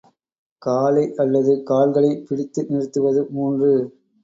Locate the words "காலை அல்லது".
0.61-1.63